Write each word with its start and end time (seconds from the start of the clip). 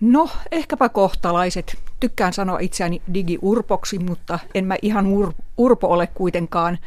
No, 0.00 0.28
ehkäpä 0.52 0.88
kohtalaiset. 0.88 1.78
Tykkään 2.00 2.32
sanoa 2.32 2.58
itseäni 2.58 3.02
digiurpoksi, 3.14 3.98
mutta 3.98 4.38
en 4.54 4.64
mä 4.64 4.76
ihan 4.82 5.06
ur- 5.06 5.34
urpo 5.56 5.88
ole 5.88 6.06
kuitenkaan. 6.06 6.78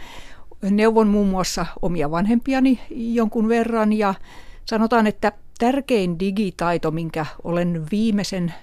Neuvon 0.61 1.07
muun 1.07 1.27
muassa 1.27 1.65
omia 1.81 2.11
vanhempiani 2.11 2.79
jonkun 2.89 3.49
verran 3.49 3.93
ja 3.93 4.13
sanotaan, 4.65 5.07
että 5.07 5.31
tärkein 5.59 6.19
digitaito, 6.19 6.91
minkä 6.91 7.25
olen 7.43 7.85
viimeisen 7.91 8.53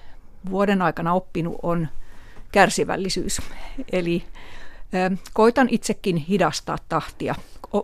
vuoden 0.49 0.81
aikana 0.81 1.13
oppinut, 1.13 1.55
on 1.63 1.87
kärsivällisyys. 2.51 3.41
Eli 3.91 4.23
koitan 5.33 5.67
itsekin 5.71 6.15
hidastaa 6.15 6.77
tahtia 6.89 7.35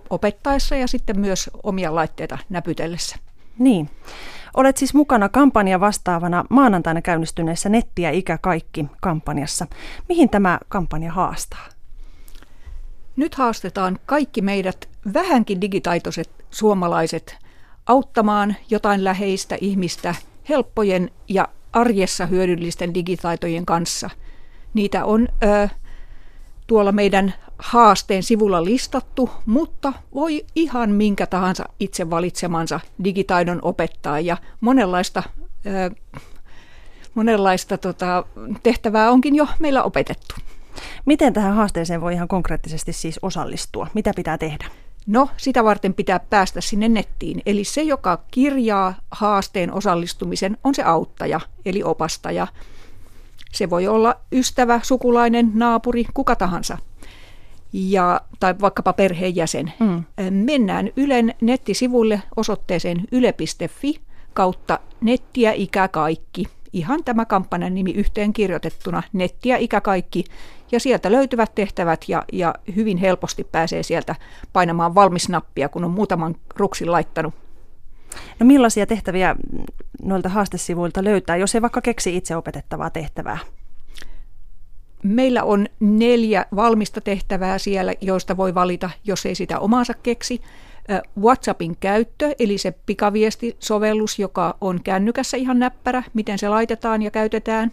opettaessa 0.09 0.75
ja 0.75 0.87
sitten 0.87 1.19
myös 1.19 1.49
omia 1.63 1.95
laitteita 1.95 2.37
näpytellessä. 2.49 3.15
Niin. 3.59 3.89
Olet 4.53 4.77
siis 4.77 4.93
mukana 4.93 5.29
kampanja 5.29 5.79
vastaavana 5.79 6.45
maanantaina 6.49 7.01
käynnistyneessä 7.01 7.69
Nettiä 7.69 8.09
ikä 8.09 8.37
kaikki 8.37 8.85
kampanjassa. 9.01 9.67
Mihin 10.09 10.29
tämä 10.29 10.59
kampanja 10.69 11.11
haastaa? 11.11 11.65
Nyt 13.15 13.35
haastetaan 13.35 13.99
kaikki 14.05 14.41
meidät 14.41 14.89
vähänkin 15.13 15.61
digitaitoiset 15.61 16.29
suomalaiset 16.51 17.37
auttamaan 17.85 18.55
jotain 18.69 19.03
läheistä 19.03 19.57
ihmistä 19.61 20.15
helppojen 20.49 21.11
ja 21.27 21.47
arjessa 21.73 22.25
hyödyllisten 22.25 22.93
digitaitojen 22.93 23.65
kanssa. 23.65 24.09
Niitä 24.73 25.05
on 25.05 25.27
ö, 25.43 25.69
tuolla 26.67 26.91
meidän 26.91 27.33
haasteen 27.59 28.23
sivulla 28.23 28.63
listattu, 28.63 29.29
mutta 29.45 29.93
voi 30.15 30.45
ihan 30.55 30.89
minkä 30.89 31.27
tahansa 31.27 31.65
itse 31.79 32.09
valitsemansa 32.09 32.79
digitaidon 33.03 33.59
opettaa 33.61 34.19
ja 34.19 34.37
monenlaista, 34.61 35.23
ö, 35.65 35.91
monenlaista 37.13 37.77
tota, 37.77 38.23
tehtävää 38.63 39.11
onkin 39.11 39.35
jo 39.35 39.47
meillä 39.59 39.83
opetettu. 39.83 40.35
Miten 41.05 41.33
tähän 41.33 41.55
haasteeseen 41.55 42.01
voi 42.01 42.13
ihan 42.13 42.27
konkreettisesti 42.27 42.93
siis 42.93 43.19
osallistua? 43.21 43.87
Mitä 43.93 44.11
pitää 44.15 44.37
tehdä? 44.37 44.65
No, 45.07 45.29
sitä 45.37 45.63
varten 45.63 45.93
pitää 45.93 46.19
päästä 46.19 46.61
sinne 46.61 46.89
nettiin. 46.89 47.41
Eli 47.45 47.63
se, 47.63 47.81
joka 47.81 48.23
kirjaa 48.31 48.93
haasteen 49.11 49.73
osallistumisen, 49.73 50.57
on 50.63 50.75
se 50.75 50.83
auttaja, 50.83 51.39
eli 51.65 51.83
opastaja. 51.83 52.47
Se 53.51 53.69
voi 53.69 53.87
olla 53.87 54.15
ystävä, 54.31 54.79
sukulainen, 54.83 55.51
naapuri, 55.53 56.05
kuka 56.13 56.35
tahansa. 56.35 56.77
Ja, 57.73 58.21
tai 58.39 58.55
vaikkapa 58.61 58.93
perheenjäsen. 58.93 59.73
Mm. 59.79 60.03
Mennään 60.31 60.89
Ylen 60.95 61.35
nettisivuille 61.41 62.21
osoitteeseen 62.35 63.03
yle.fi 63.11 63.99
kautta 64.33 64.79
nettiä 65.01 65.51
ikä 65.51 65.87
kaikki. 65.87 66.45
Ihan 66.73 67.03
tämä 67.03 67.25
kampanjan 67.25 67.73
nimi 67.73 67.91
yhteen 67.91 68.33
kirjoitettuna, 68.33 69.03
nettiä 69.13 69.57
ikä 69.57 69.81
kaikki. 69.81 70.23
Ja 70.71 70.79
sieltä 70.79 71.11
löytyvät 71.11 71.55
tehtävät 71.55 72.05
ja, 72.07 72.23
ja 72.33 72.55
hyvin 72.75 72.97
helposti 72.97 73.43
pääsee 73.43 73.83
sieltä 73.83 74.15
painamaan 74.53 74.95
valmisnappia, 74.95 75.69
kun 75.69 75.83
on 75.83 75.91
muutaman 75.91 76.35
ruksin 76.55 76.91
laittanut. 76.91 77.33
No 78.39 78.45
millaisia 78.45 78.85
tehtäviä 78.85 79.35
noilta 80.01 80.29
haastesivuilta 80.29 81.03
löytää, 81.03 81.35
jos 81.35 81.55
ei 81.55 81.61
vaikka 81.61 81.81
keksi 81.81 82.17
itse 82.17 82.35
opetettavaa 82.35 82.89
tehtävää? 82.89 83.37
Meillä 85.03 85.43
on 85.43 85.67
neljä 85.79 86.45
valmista 86.55 87.01
tehtävää 87.01 87.57
siellä, 87.57 87.93
joista 88.01 88.37
voi 88.37 88.55
valita, 88.55 88.89
jos 89.03 89.25
ei 89.25 89.35
sitä 89.35 89.59
omaansa 89.59 89.93
keksi. 89.93 90.41
WhatsAppin 91.21 91.77
käyttö, 91.79 92.35
eli 92.39 92.57
se 92.57 92.73
pikaviestisovellus, 92.85 94.19
joka 94.19 94.57
on 94.61 94.83
kännykässä 94.83 95.37
ihan 95.37 95.59
näppärä, 95.59 96.03
miten 96.13 96.37
se 96.37 96.49
laitetaan 96.49 97.01
ja 97.01 97.11
käytetään. 97.11 97.71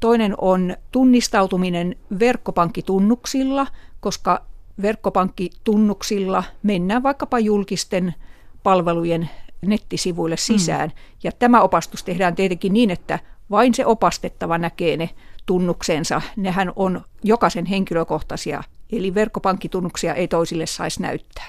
Toinen 0.00 0.34
on 0.38 0.76
tunnistautuminen 0.92 1.96
verkkopankkitunnuksilla, 2.18 3.66
koska 4.00 4.42
verkkopankkitunnuksilla 4.82 6.44
mennään 6.62 7.02
vaikkapa 7.02 7.38
julkisten 7.38 8.14
palvelujen 8.62 9.30
nettisivuille 9.62 10.36
sisään. 10.36 10.88
Mm. 10.88 10.94
Ja 11.22 11.32
tämä 11.32 11.62
opastus 11.62 12.04
tehdään 12.04 12.34
tietenkin 12.34 12.72
niin, 12.72 12.90
että 12.90 13.18
vain 13.50 13.74
se 13.74 13.86
opastettava 13.86 14.58
näkee 14.58 14.96
ne 14.96 15.10
tunnuksensa. 15.46 16.22
Nehän 16.36 16.72
on 16.76 17.00
jokaisen 17.24 17.66
henkilökohtaisia, 17.66 18.62
eli 18.92 19.14
verkkopankkitunnuksia 19.14 20.14
ei 20.14 20.28
toisille 20.28 20.66
saisi 20.66 21.02
näyttää. 21.02 21.48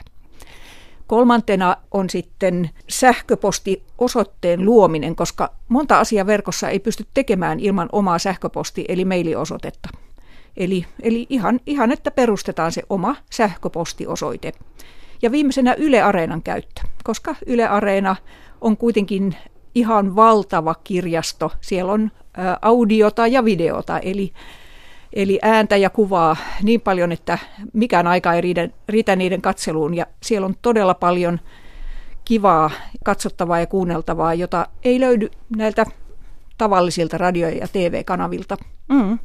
Kolmantena 1.08 1.78
on 1.92 2.10
sitten 2.10 2.70
sähköpostiosoitteen 2.90 4.66
luominen, 4.66 5.16
koska 5.16 5.52
monta 5.68 6.00
asiaa 6.00 6.26
verkossa 6.26 6.70
ei 6.70 6.80
pysty 6.80 7.06
tekemään 7.14 7.60
ilman 7.60 7.90
omaa 7.92 8.18
sähköposti- 8.18 8.86
eli 8.88 9.06
mailiosoitetta. 9.06 9.90
Eli, 10.58 10.86
eli 11.02 11.26
ihan, 11.30 11.60
ihan, 11.66 11.92
että 11.92 12.12
perustetaan 12.12 12.72
se 12.72 12.84
oma 12.90 13.16
sähköpostiosoite. 13.32 14.52
Ja 15.22 15.32
viimeisenä 15.32 15.74
Yle 15.74 16.02
Areenan 16.02 16.42
käyttö, 16.42 16.82
koska 17.04 17.36
Yle 17.46 17.68
Areena 17.68 18.16
on 18.62 18.78
kuitenkin 18.78 19.36
ihan 19.76 20.16
valtava 20.16 20.76
kirjasto. 20.84 21.52
Siellä 21.62 21.92
on 21.92 22.12
audiota 22.62 23.28
ja 23.28 23.46
videota, 23.46 24.00
eli, 24.00 24.34
eli 25.14 25.40
ääntä 25.42 25.78
ja 25.78 25.90
kuvaa 25.90 26.38
niin 26.64 26.82
paljon, 26.82 27.12
että 27.12 27.38
mikään 27.74 28.08
aika 28.08 28.34
ei 28.34 28.42
riitä, 28.42 28.70
riitä 28.90 29.16
niiden 29.16 29.42
katseluun. 29.42 29.94
Ja 29.94 30.06
siellä 30.24 30.46
on 30.46 30.56
todella 30.62 30.94
paljon 30.94 31.40
kivaa 32.26 32.72
katsottavaa 33.06 33.60
ja 33.60 33.66
kuunneltavaa, 33.66 34.34
jota 34.34 34.68
ei 34.84 35.00
löydy 35.00 35.30
näiltä 35.56 35.86
tavallisilta 36.58 37.18
radio- 37.18 37.50
ja 37.50 37.68
TV-kanavilta. 37.68 38.58
Mm. 38.90 39.20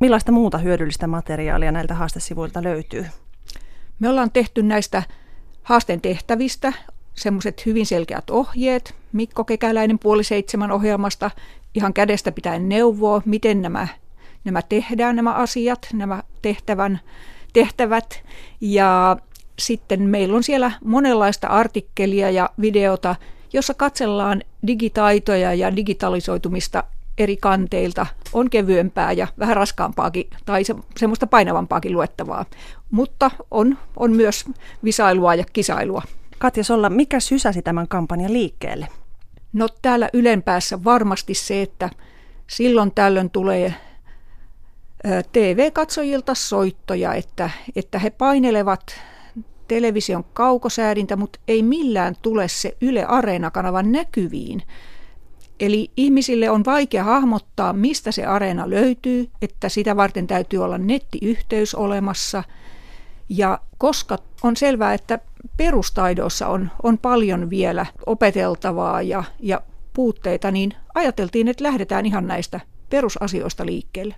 Millaista 0.00 0.32
muuta 0.32 0.58
hyödyllistä 0.58 1.06
materiaalia 1.06 1.72
näiltä 1.72 1.94
haastesivuilta 1.94 2.62
löytyy? 2.62 3.06
Me 3.98 4.08
ollaan 4.08 4.30
tehty 4.30 4.62
näistä 4.62 5.02
haasteen 5.62 6.00
tehtävistä 6.00 6.72
semmoiset 7.14 7.66
hyvin 7.66 7.86
selkeät 7.86 8.30
ohjeet. 8.30 8.94
Mikko 9.12 9.44
Kekäläinen 9.44 9.98
puoli 9.98 10.24
seitsemän 10.24 10.70
ohjelmasta 10.70 11.30
ihan 11.74 11.92
kädestä 11.92 12.32
pitäen 12.32 12.68
neuvoa, 12.68 13.22
miten 13.24 13.62
nämä, 13.62 13.88
nämä 14.44 14.62
tehdään, 14.62 15.16
nämä 15.16 15.32
asiat, 15.32 15.88
nämä 15.92 16.22
tehtävän, 16.42 17.00
tehtävät. 17.52 18.22
Ja 18.60 19.16
sitten 19.58 20.02
meillä 20.02 20.36
on 20.36 20.42
siellä 20.42 20.72
monenlaista 20.84 21.46
artikkelia 21.46 22.30
ja 22.30 22.50
videota, 22.60 23.16
jossa 23.52 23.74
katsellaan 23.74 24.42
digitaitoja 24.66 25.54
ja 25.54 25.76
digitalisoitumista 25.76 26.84
eri 27.18 27.36
kanteilta. 27.36 28.06
On 28.32 28.50
kevyempää 28.50 29.12
ja 29.12 29.26
vähän 29.38 29.56
raskaampaakin 29.56 30.30
tai 30.44 30.64
se, 30.64 30.74
semmoista 30.96 31.26
painavampaakin 31.26 31.92
luettavaa, 31.92 32.44
mutta 32.90 33.30
on, 33.50 33.78
on 33.96 34.12
myös 34.12 34.44
visailua 34.84 35.34
ja 35.34 35.44
kisailua. 35.52 36.02
Katja 36.38 36.64
Solla, 36.64 36.90
mikä 36.90 37.20
sysäsi 37.20 37.62
tämän 37.62 37.88
kampanjan 37.88 38.32
liikkeelle? 38.32 38.88
No 39.52 39.68
täällä 39.82 40.08
ylempäässä 40.12 40.84
varmasti 40.84 41.34
se, 41.34 41.62
että 41.62 41.90
silloin 42.46 42.92
tällöin 42.94 43.30
tulee 43.30 43.74
TV-katsojilta 45.32 46.34
soittoja, 46.34 47.14
että, 47.14 47.50
että 47.76 47.98
he 47.98 48.10
painelevat 48.10 49.00
television 49.68 50.24
kaukosäädintä, 50.24 51.16
mutta 51.16 51.38
ei 51.48 51.62
millään 51.62 52.14
tule 52.22 52.48
se 52.48 52.76
Yle 52.80 53.04
Areena-kanavan 53.04 53.92
näkyviin. 53.92 54.62
Eli 55.60 55.90
ihmisille 55.96 56.50
on 56.50 56.64
vaikea 56.64 57.04
hahmottaa, 57.04 57.72
mistä 57.72 58.12
se 58.12 58.26
areena 58.26 58.70
löytyy, 58.70 59.30
että 59.42 59.68
sitä 59.68 59.96
varten 59.96 60.26
täytyy 60.26 60.64
olla 60.64 60.78
nettiyhteys 60.78 61.74
olemassa. 61.74 62.44
Ja 63.28 63.60
koska 63.78 64.18
on 64.42 64.56
selvää, 64.56 64.94
että 64.94 65.18
perustaidoissa 65.56 66.48
on, 66.48 66.70
on 66.82 66.98
paljon 66.98 67.50
vielä 67.50 67.86
opeteltavaa 68.06 69.02
ja, 69.02 69.24
ja 69.40 69.60
puutteita, 69.92 70.50
niin 70.50 70.74
ajateltiin, 70.94 71.48
että 71.48 71.64
lähdetään 71.64 72.06
ihan 72.06 72.26
näistä 72.26 72.60
perusasioista 72.90 73.66
liikkeelle. 73.66 74.14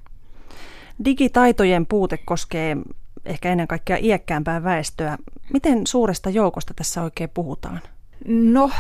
Digitaitojen 1.05 1.87
puute 1.87 2.17
koskee 2.17 2.77
ehkä 3.25 3.53
ennen 3.53 3.69
kaikkea 3.69 3.97
iäkkäämpää 4.01 4.65
väestöä. 4.65 5.19
Miten 5.53 5.87
suuresta 5.87 6.31
joukosta 6.31 6.75
tässä 6.75 7.03
oikein 7.03 7.31
puhutaan? 7.35 7.81
No, 8.29 8.71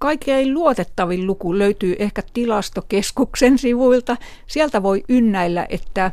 kaikkein 0.00 0.54
luotettavin 0.54 1.26
luku 1.26 1.58
löytyy 1.58 1.96
ehkä 1.98 2.22
tilastokeskuksen 2.32 3.58
sivuilta. 3.58 4.16
Sieltä 4.46 4.82
voi 4.82 5.04
ynnäillä, 5.08 5.66
että 5.68 6.12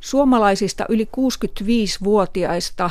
suomalaisista 0.00 0.86
yli 0.88 1.08
65-vuotiaista 1.16 2.90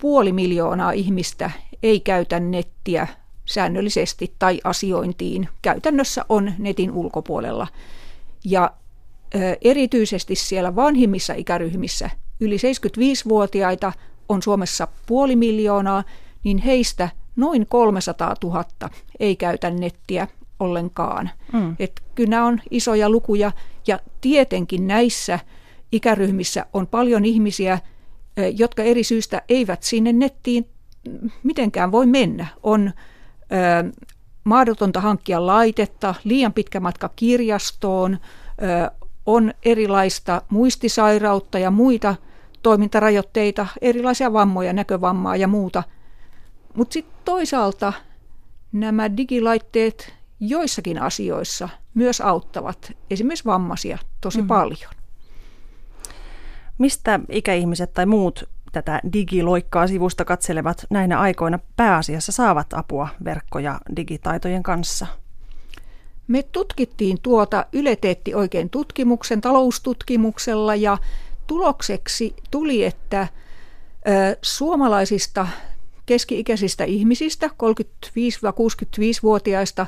puoli 0.00 0.32
miljoonaa 0.32 0.90
ihmistä 0.90 1.50
ei 1.82 2.00
käytä 2.00 2.40
nettiä 2.40 3.06
säännöllisesti 3.44 4.34
tai 4.38 4.60
asiointiin. 4.64 5.48
Käytännössä 5.62 6.24
on 6.28 6.52
netin 6.58 6.92
ulkopuolella. 6.92 7.66
Ja 8.44 8.72
erityisesti 9.62 10.34
siellä 10.34 10.76
vanhimmissa 10.76 11.34
ikäryhmissä, 11.34 12.10
yli 12.40 12.56
75-vuotiaita 12.56 13.92
on 14.28 14.42
Suomessa 14.42 14.88
puoli 15.06 15.36
miljoonaa, 15.36 16.04
niin 16.44 16.58
heistä 16.58 17.08
noin 17.36 17.66
300 17.66 18.34
000 18.44 18.64
ei 19.20 19.36
käytä 19.36 19.70
nettiä 19.70 20.28
ollenkaan. 20.60 21.30
Mm. 21.52 21.76
Et 21.78 22.02
kyllä 22.14 22.30
nämä 22.30 22.46
on 22.46 22.60
isoja 22.70 23.10
lukuja 23.10 23.52
ja 23.86 23.98
tietenkin 24.20 24.86
näissä 24.86 25.38
ikäryhmissä 25.92 26.66
on 26.72 26.86
paljon 26.86 27.24
ihmisiä, 27.24 27.78
jotka 28.54 28.82
eri 28.82 29.04
syystä 29.04 29.42
eivät 29.48 29.82
sinne 29.82 30.12
nettiin 30.12 30.66
mitenkään 31.42 31.92
voi 31.92 32.06
mennä. 32.06 32.46
On 32.62 32.92
ö, 33.42 33.92
mahdotonta 34.44 35.00
hankkia 35.00 35.46
laitetta, 35.46 36.14
liian 36.24 36.52
pitkä 36.52 36.80
matka 36.80 37.10
kirjastoon, 37.16 38.18
ö, 38.62 38.90
on 39.26 39.52
erilaista 39.64 40.42
muistisairautta 40.50 41.58
ja 41.58 41.70
muita 41.70 42.14
toimintarajoitteita, 42.62 43.66
erilaisia 43.80 44.32
vammoja, 44.32 44.72
näkövammaa 44.72 45.36
ja 45.36 45.48
muuta. 45.48 45.82
Mutta 46.74 46.92
sitten 46.92 47.24
toisaalta 47.24 47.92
nämä 48.72 49.16
digilaitteet 49.16 50.14
joissakin 50.40 51.02
asioissa 51.02 51.68
myös 51.94 52.20
auttavat 52.20 52.92
esimerkiksi 53.10 53.44
vammaisia 53.44 53.98
tosi 54.20 54.42
mm. 54.42 54.48
paljon. 54.48 54.90
Mistä 56.78 57.20
ikäihmiset 57.28 57.92
tai 57.92 58.06
muut 58.06 58.48
tätä 58.72 59.00
digiloikkaa 59.12 59.86
sivusta 59.86 60.24
katselevat 60.24 60.86
näinä 60.90 61.20
aikoina 61.20 61.58
pääasiassa 61.76 62.32
saavat 62.32 62.72
apua 62.72 63.08
verkko- 63.24 63.58
ja 63.58 63.80
digitaitojen 63.96 64.62
kanssa? 64.62 65.06
Me 66.28 66.42
tutkittiin 66.42 67.18
tuota, 67.22 67.66
Yle 67.72 67.96
teetti 67.96 68.34
oikein 68.34 68.70
tutkimuksen 68.70 69.40
taloustutkimuksella 69.40 70.74
ja 70.74 70.98
tulokseksi 71.46 72.36
tuli, 72.50 72.84
että 72.84 73.28
suomalaisista 74.42 75.48
keski-ikäisistä 76.12 76.84
ihmisistä, 76.84 77.46
35-65-vuotiaista, 77.46 79.86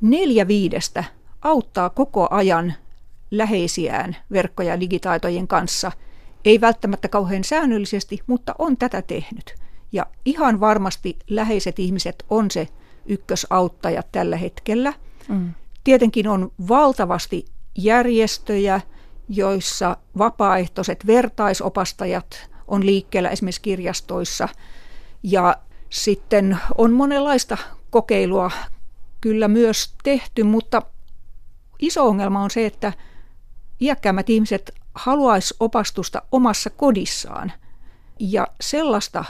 neljä 0.00 0.48
viidestä 0.48 1.04
auttaa 1.42 1.90
koko 1.90 2.28
ajan 2.30 2.74
läheisiään 3.30 4.16
verkko- 4.32 4.62
ja 4.62 4.80
digitaitojen 4.80 5.48
kanssa. 5.48 5.92
Ei 6.44 6.60
välttämättä 6.60 7.08
kauhean 7.08 7.44
säännöllisesti, 7.44 8.20
mutta 8.26 8.54
on 8.58 8.76
tätä 8.76 9.02
tehnyt. 9.02 9.54
Ja 9.92 10.06
ihan 10.24 10.60
varmasti 10.60 11.18
läheiset 11.30 11.78
ihmiset 11.78 12.24
on 12.30 12.50
se 12.50 12.68
ykkösauttaja 13.06 14.02
tällä 14.12 14.36
hetkellä. 14.36 14.92
Mm. 15.28 15.54
Tietenkin 15.84 16.28
on 16.28 16.52
valtavasti 16.68 17.44
järjestöjä, 17.78 18.80
joissa 19.28 19.96
vapaaehtoiset 20.18 21.06
vertaisopastajat 21.06 22.50
on 22.68 22.86
liikkeellä 22.86 23.28
esimerkiksi 23.28 23.60
kirjastoissa. 23.60 24.48
Ja 25.22 25.56
sitten 25.90 26.58
on 26.78 26.92
monenlaista 26.92 27.58
kokeilua 27.90 28.50
kyllä 29.20 29.48
myös 29.48 29.94
tehty, 30.02 30.42
mutta 30.42 30.82
iso 31.78 32.08
ongelma 32.08 32.42
on 32.42 32.50
se, 32.50 32.66
että 32.66 32.92
iäkkäämmät 33.80 34.30
ihmiset 34.30 34.74
haluaisi 34.94 35.54
opastusta 35.60 36.22
omassa 36.32 36.70
kodissaan. 36.70 37.52
Ja 38.18 38.46
sellaista 38.60 39.24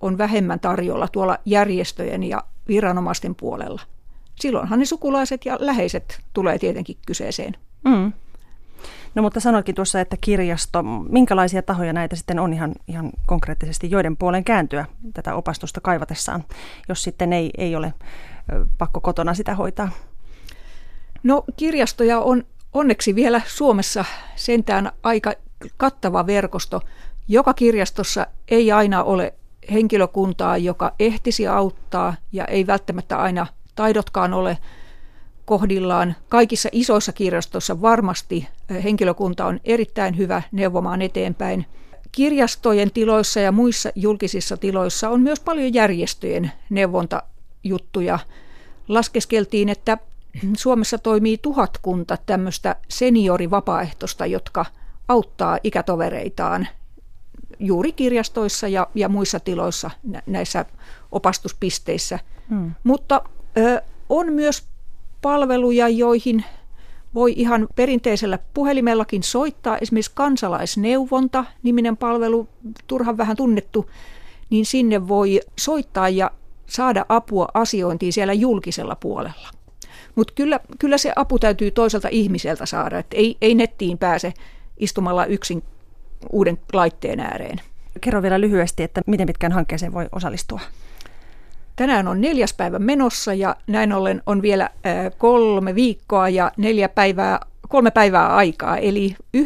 on 0.00 0.18
vähemmän 0.18 0.60
tarjolla 0.60 1.08
tuolla 1.08 1.38
järjestöjen 1.44 2.22
ja 2.22 2.44
viranomaisten 2.68 3.34
puolella. 3.34 3.82
Silloinhan 4.40 4.78
ne 4.78 4.84
sukulaiset 4.84 5.44
ja 5.44 5.56
läheiset 5.60 6.20
tulee 6.32 6.58
tietenkin 6.58 6.96
kyseeseen. 7.06 7.56
Mm. 7.84 8.12
No 9.14 9.22
mutta 9.22 9.40
sanoitkin 9.40 9.74
tuossa, 9.74 10.00
että 10.00 10.16
kirjasto, 10.20 10.82
minkälaisia 11.08 11.62
tahoja 11.62 11.92
näitä 11.92 12.16
sitten 12.16 12.38
on 12.38 12.52
ihan, 12.52 12.72
ihan 12.88 13.10
konkreettisesti, 13.26 13.90
joiden 13.90 14.16
puolen 14.16 14.44
kääntyä 14.44 14.86
tätä 15.14 15.34
opastusta 15.34 15.80
kaivatessaan, 15.80 16.44
jos 16.88 17.02
sitten 17.02 17.32
ei, 17.32 17.50
ei 17.58 17.76
ole 17.76 17.94
pakko 18.78 19.00
kotona 19.00 19.34
sitä 19.34 19.54
hoitaa? 19.54 19.90
No 21.22 21.44
kirjastoja 21.56 22.20
on 22.20 22.44
onneksi 22.72 23.14
vielä 23.14 23.40
Suomessa 23.46 24.04
sentään 24.36 24.92
aika 25.02 25.32
kattava 25.76 26.26
verkosto. 26.26 26.80
Joka 27.28 27.54
kirjastossa 27.54 28.26
ei 28.48 28.72
aina 28.72 29.02
ole 29.02 29.34
henkilökuntaa, 29.72 30.56
joka 30.56 30.92
ehtisi 30.98 31.46
auttaa 31.46 32.14
ja 32.32 32.44
ei 32.44 32.66
välttämättä 32.66 33.18
aina 33.18 33.46
taidotkaan 33.74 34.34
ole 34.34 34.58
kohdillaan. 35.46 36.16
Kaikissa 36.28 36.68
isoissa 36.72 37.12
kirjastoissa 37.12 37.80
varmasti 37.80 38.48
henkilökunta 38.84 39.46
on 39.46 39.60
erittäin 39.64 40.16
hyvä 40.16 40.42
neuvomaan 40.52 41.02
eteenpäin. 41.02 41.66
Kirjastojen 42.12 42.90
tiloissa 42.90 43.40
ja 43.40 43.52
muissa 43.52 43.90
julkisissa 43.94 44.56
tiloissa 44.56 45.10
on 45.10 45.20
myös 45.20 45.40
paljon 45.40 45.74
järjestöjen 45.74 46.52
neuvontajuttuja. 46.70 48.18
Laskeskeltiin, 48.88 49.68
että 49.68 49.98
Suomessa 50.56 50.98
toimii 50.98 51.38
tuhatkunta 51.38 52.18
tämmöistä 52.26 52.76
seniorivapaaehtoista, 52.88 54.26
jotka 54.26 54.66
auttaa 55.08 55.58
ikätovereitaan 55.64 56.68
juuri 57.58 57.92
kirjastoissa 57.92 58.68
ja, 58.68 58.86
ja 58.94 59.08
muissa 59.08 59.40
tiloissa 59.40 59.90
näissä 60.26 60.64
opastuspisteissä. 61.12 62.18
Hmm. 62.50 62.74
Mutta 62.84 63.22
ö, 63.56 63.82
on 64.08 64.32
myös 64.32 64.68
palveluja, 65.26 65.88
joihin 65.88 66.44
voi 67.14 67.32
ihan 67.36 67.68
perinteisellä 67.76 68.38
puhelimellakin 68.54 69.22
soittaa. 69.22 69.78
Esimerkiksi 69.78 70.10
kansalaisneuvonta, 70.14 71.44
niminen 71.62 71.96
palvelu, 71.96 72.48
turhan 72.86 73.16
vähän 73.16 73.36
tunnettu, 73.36 73.90
niin 74.50 74.66
sinne 74.66 75.08
voi 75.08 75.40
soittaa 75.58 76.08
ja 76.08 76.30
saada 76.66 77.06
apua 77.08 77.48
asiointiin 77.54 78.12
siellä 78.12 78.32
julkisella 78.32 78.96
puolella. 78.96 79.48
Mutta 80.14 80.32
kyllä, 80.34 80.60
kyllä 80.78 80.98
se 80.98 81.12
apu 81.16 81.38
täytyy 81.38 81.70
toiselta 81.70 82.08
ihmiseltä 82.10 82.66
saada, 82.66 82.98
että 82.98 83.16
ei, 83.16 83.36
ei 83.40 83.54
nettiin 83.54 83.98
pääse 83.98 84.32
istumalla 84.76 85.26
yksin 85.26 85.62
uuden 86.32 86.58
laitteen 86.72 87.20
ääreen. 87.20 87.60
Kerro 88.00 88.22
vielä 88.22 88.40
lyhyesti, 88.40 88.82
että 88.82 89.02
miten 89.06 89.26
pitkään 89.26 89.52
hankkeeseen 89.52 89.92
voi 89.92 90.06
osallistua? 90.12 90.60
Tänään 91.76 92.08
on 92.08 92.20
neljäs 92.20 92.54
päivä 92.54 92.78
menossa 92.78 93.34
ja 93.34 93.56
näin 93.66 93.92
ollen 93.92 94.22
on 94.26 94.42
vielä 94.42 94.70
kolme 95.18 95.74
viikkoa 95.74 96.28
ja 96.28 96.52
neljä 96.56 96.88
päivää, 96.88 97.40
kolme 97.68 97.90
päivää 97.90 98.34
aikaa, 98.36 98.76
eli 98.76 99.16
9.9. 99.36 99.42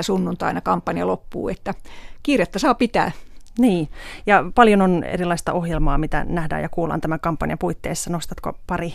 sunnuntaina 0.00 0.60
kampanja 0.60 1.06
loppuu, 1.06 1.48
että 1.48 1.74
kiirettä 2.22 2.58
saa 2.58 2.74
pitää. 2.74 3.12
Niin, 3.58 3.88
ja 4.26 4.44
paljon 4.54 4.82
on 4.82 5.04
erilaista 5.04 5.52
ohjelmaa, 5.52 5.98
mitä 5.98 6.24
nähdään 6.28 6.62
ja 6.62 6.68
kuullaan 6.68 7.00
tämän 7.00 7.20
kampanjan 7.20 7.58
puitteissa. 7.58 8.10
Nostatko 8.10 8.58
pari 8.66 8.94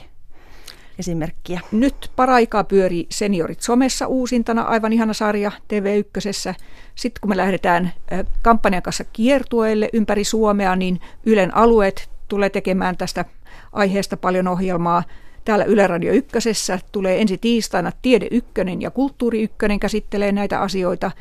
esimerkkiä? 1.00 1.60
Nyt 1.72 2.12
paraikaa 2.16 2.64
pyörii 2.64 3.08
Seniorit 3.10 3.62
somessa 3.62 4.08
uusintana, 4.08 4.62
aivan 4.62 4.94
ihana 4.94 5.14
sarja 5.14 5.52
TV1. 5.52 6.56
Sitten 6.96 7.22
kun 7.22 7.30
me 7.30 7.38
lähdetään 7.38 7.94
kampanjan 8.42 8.84
kanssa 8.84 9.04
kiertueelle 9.04 9.90
ympäri 9.94 10.24
Suomea, 10.24 10.76
niin 10.76 11.00
Ylen 11.26 11.56
alueet 11.56 12.10
tulee 12.32 12.50
tekemään 12.50 12.98
tästä 12.98 13.26
aiheesta 13.74 14.18
paljon 14.18 14.48
ohjelmaa. 14.48 15.04
Täällä 15.46 15.66
Yle 15.66 15.88
Radio 15.88 16.14
Ykkösessä 16.14 16.80
tulee 16.92 17.22
ensi 17.22 17.38
tiistaina 17.38 17.92
Tiede 18.02 18.28
Ykkönen 18.32 18.82
ja 18.82 18.92
Kulttuuri 18.92 19.44
Ykkönen 19.44 19.80
käsittelee 19.80 20.32
näitä 20.32 20.62
asioita, 20.62 21.12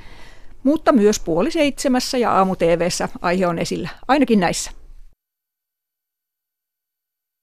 mutta 0.62 0.92
myös 0.92 1.20
puoli 1.20 1.50
seitsemässä 1.50 2.18
ja 2.18 2.32
aamu 2.32 2.56
TVssä 2.56 3.08
aihe 3.22 3.46
on 3.46 3.58
esillä, 3.58 3.88
ainakin 4.08 4.40
näissä. 4.40 4.79